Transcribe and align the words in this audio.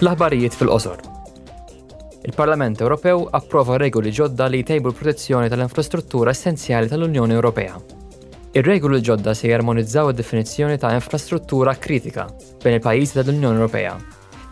L-aħbarijiet 0.00 0.54
fil-qosor. 0.54 0.98
Il-Parlament 2.22 2.78
Ewropew 2.84 3.24
approva 3.34 3.74
regoli 3.82 4.12
ġodda 4.14 4.46
li 4.46 4.60
jtejbu 4.62 4.92
l-protezzjoni 4.92 5.48
tal-infrastruttura 5.50 6.30
essenzjali 6.30 6.86
tal-Unjoni 6.92 7.34
Ewropea. 7.34 7.78
Ir-regoli 8.58 9.00
ġodda 9.02 9.34
se 9.34 9.48
jarmonizzaw 9.50 10.12
id-definizzjoni 10.12 10.78
ta' 10.78 10.92
infrastruttura 10.94 11.74
kritika 11.82 12.28
bejn 12.62 12.76
il-pajjiżi 12.78 13.16
tal-Unjoni 13.18 13.58
Ewropea. 13.58 13.96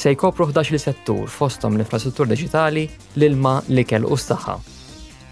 Se 0.00 0.12
jkopru 0.14 0.48
11 0.48 0.80
settur 0.80 1.28
fostom 1.28 1.76
l-infrastruttur 1.76 2.30
digitali 2.32 2.86
l-ilma, 3.18 3.58
l-ikel 3.68 4.06
u 4.08 4.16
s 4.16 4.32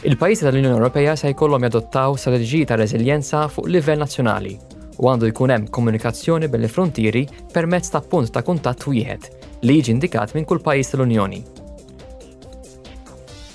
Il-pajjiżi 0.04 0.44
tal-Unjoni 0.44 0.76
Ewropea 0.76 1.16
se 1.16 1.32
jkollhom 1.32 1.64
jadottaw 1.70 2.18
strateġiji 2.20 2.66
ta' 2.68 2.76
reżiljenza 2.76 3.46
fuq 3.48 3.64
livell 3.72 4.04
nazzjonali 4.04 4.58
u 4.98 5.08
għandu 5.08 5.32
jkun 5.32 5.56
hemm 5.56 5.70
komunikazzjoni 5.72 6.52
bil-frontieri 6.52 7.24
permezz 7.56 7.88
ta' 7.96 8.04
punt 8.04 8.28
ta' 8.34 8.44
kuntatt 8.44 8.84
wieħed 8.84 9.38
li 9.62 9.76
jiġi 9.78 9.92
indikat 9.94 10.32
minn 10.34 10.46
kull 10.48 10.58
pajjiż 10.62 10.90
tal-Unjoni. 10.94 11.42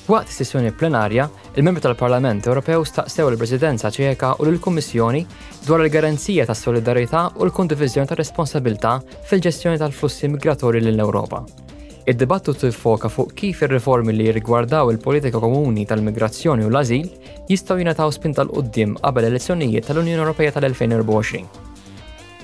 Waqt 0.08 0.30
sessjoni 0.32 0.70
plenarja, 0.72 1.26
il-membri 1.60 1.84
tal-Parlament 1.84 2.46
Ewropew 2.48 2.86
staqsew 2.88 3.28
il-Presidenza 3.34 3.90
ċeka 3.92 4.38
u 4.40 4.46
l-Kummissjoni 4.48 5.26
dwar 5.68 5.84
il-garanzija 5.84 6.46
tas 6.48 6.62
solidarità 6.64 7.26
u 7.36 7.44
l-kondivizjoni 7.44 8.08
ta' 8.08 8.16
responsabilità 8.16 9.02
fil-ġestjoni 9.28 9.82
tal-flussi 9.82 10.30
migratori 10.32 10.80
l-Ewropa. 10.80 11.42
Id-dibattu 12.08 12.54
tiffoka 12.56 13.12
fuq 13.12 13.34
kif 13.36 13.66
ir-riformi 13.68 14.14
li 14.16 14.32
rigwardaw 14.32 14.94
il-politika 14.94 15.42
komuni 15.44 15.84
tal-migrazzjoni 15.86 16.64
u 16.64 16.72
l-azil 16.72 17.10
jistgħu 17.52 17.82
jingħataw 17.82 18.16
spin 18.16 18.38
tal 18.38 18.48
qoddim 18.48 18.96
qabel 19.04 19.28
elezzjonijiet 19.34 19.92
tal-Unjoni 19.92 20.24
Ewropea 20.24 20.56
tal-2024. 20.56 21.44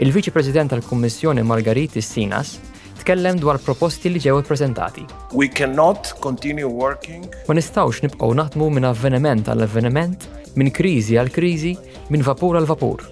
Il-Viċi 0.04 0.36
President 0.36 0.76
tal-Kummissjoni 0.76 1.44
Margariti 1.48 2.02
Sinas 2.04 2.58
tkellem 3.00 3.40
dwar 3.42 3.58
proposti 3.62 4.10
li 4.12 4.20
ġew 4.22 4.40
ippreżentati. 4.44 5.06
We 5.34 5.50
cannot 5.50 6.14
continue 6.24 6.70
working. 6.70 7.26
Ma 7.50 7.58
nistgħux 7.58 8.04
nibqgħu 8.06 8.38
naħdmu 8.40 8.70
minn 8.78 8.90
avveniment 8.90 9.50
għal 9.52 9.66
avveniment, 9.68 10.28
minn 10.56 10.72
kriżi 10.74 11.18
għal 11.20 11.32
kriżi, 11.34 11.76
minn 12.14 12.26
vapur 12.28 12.60
għal 12.60 12.68
vapur. 12.70 13.04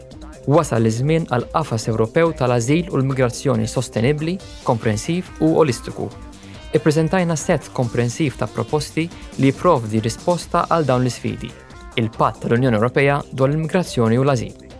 Wasal 0.50 0.88
iż-żmien 0.90 1.28
għal 1.30 1.46
qafas 1.54 1.86
Ewropew 1.92 2.32
tal-ażil 2.38 2.88
u 2.90 2.98
l-migrazzjoni 3.00 3.68
sostenibbli, 3.70 4.38
komprensiv 4.66 5.30
u 5.46 5.52
olistiku. 5.62 6.08
Ippreżentajna 6.74 7.36
set 7.36 7.68
komprensiv 7.76 8.38
ta' 8.40 8.48
proposti 8.50 9.08
li 9.40 9.52
jipprovdi 9.52 10.02
risposta 10.02 10.66
għal 10.72 10.88
dawn 10.88 11.06
l-isfidi. 11.06 11.52
Il-patt 12.02 12.46
tal-Unjoni 12.46 12.80
Ewropea 12.82 13.22
dwar 13.36 13.52
l-immigrazzjoni 13.52 14.18
u 14.18 14.26
l-ażil. 14.26 14.71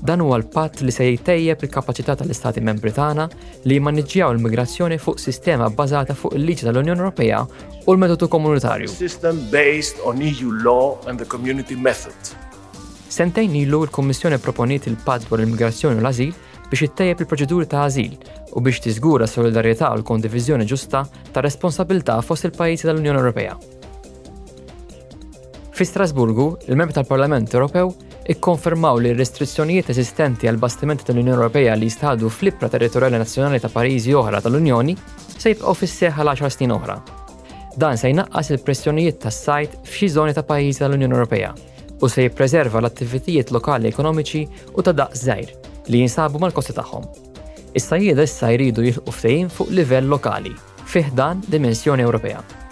Dan 0.00 0.20
huwa 0.20 0.36
l-patt 0.42 0.80
li 0.84 0.92
se 0.92 1.06
jtejjeb 1.08 1.62
il-kapaċità 1.64 2.16
tal-Istati 2.20 2.60
Membri 2.64 2.92
tagħna 2.92 3.24
li 3.64 3.78
jmaniġġjaw 3.80 4.34
l-migrazzjoni 4.34 4.98
fuq 5.00 5.20
sistema 5.20 5.70
bbażata 5.72 6.14
fuq 6.16 6.36
il-liġi 6.36 6.66
tal-Unjoni 6.68 7.00
Ewropea 7.00 7.38
u 7.86 7.94
l-metodu 7.94 8.28
komunitarju. 8.28 8.90
System 8.92 9.38
based 9.52 10.02
on 10.04 10.20
EU 10.20 10.52
law 10.66 10.98
and 11.08 11.16
the 11.20 11.24
community 11.28 11.76
method. 11.80 12.16
Sentejn 13.08 13.54
ilu 13.56 13.84
l-Kommissjoni 13.86 14.38
proponiet 14.42 14.88
il-patt 14.90 15.30
dwar 15.30 15.40
l-immigrazzjoni 15.40 15.96
u 16.02 16.04
l-azil 16.04 16.34
biex 16.68 16.84
ittejjeb 16.90 17.22
il-proċeduri 17.24 17.68
ta' 17.70 17.86
Ażil 17.86 18.18
u 18.56 18.60
biex 18.64 18.82
tiżgura 18.84 19.28
solidarjetà 19.30 19.88
u 19.94 20.02
l-kondivizjoni 20.02 20.66
ġusta 20.68 21.06
ta' 21.32 21.44
responsabilità 21.46 22.18
fost 22.26 22.44
il-pajjiżi 22.50 22.90
tal-Unjoni 22.90 23.22
Ewropea. 23.22 23.56
Fi 25.76 25.84
Strasburgu, 25.84 26.54
il-membri 26.68 26.96
tal-Parlament 26.96 27.52
Ewropew 27.54 27.90
ikkonfermaw 28.32 28.98
li 29.02 29.12
restrizzjonijiet 29.16 29.90
eżistenti 29.94 30.48
għal 30.50 30.58
bastimenti 30.62 31.06
tal-Unjoni 31.06 31.34
Ewropea 31.36 31.74
li 31.78 31.86
jistħadu 31.90 32.30
fl-ippra 32.32 32.68
territorjali 32.72 33.20
nazzjonali 33.22 33.60
ta' 33.62 33.70
pajjiżi 33.72 34.14
oħra 34.18 34.40
tal-Unjoni 34.42 34.96
se 35.36 35.52
jibqgħu 35.52 35.74
fis-seħħa 35.82 36.24
għal 36.24 36.32
10 36.34 36.54
snin 36.56 36.74
oħra. 36.76 36.96
Dan 37.78 38.00
se 38.00 38.10
jnaqqas 38.10 38.52
il-pressjonijiet 38.56 39.20
tas-sajt 39.26 39.78
f'xi 39.86 40.08
żoni 40.16 40.34
ta' 40.36 40.46
pajjiżi 40.48 40.82
tal-Unjoni 40.82 41.14
Ewropea 41.20 41.52
u 42.02 42.10
se 42.12 42.26
jippreserva 42.26 42.80
l-attivitijiet 42.82 43.54
lokali 43.56 43.92
ekonomiċi 43.94 44.44
u 44.74 44.84
ta' 44.84 44.92
daqs 44.96 45.26
żgħir 45.28 45.54
li 45.92 46.02
jinsabu 46.02 46.42
mal-kosti 46.42 46.74
tagħhom. 46.80 47.06
Is-sajjieda 47.78 48.26
issa 48.26 48.50
jridu 48.56 48.82
jilqu 48.90 49.12
ftehim 49.16 49.50
fuq 49.52 49.72
livell 49.76 50.10
lokali, 50.10 50.54
fih 50.86 51.12
dan 51.14 51.44
dimensjoni 51.46 52.02
Ewropea. 52.08 52.65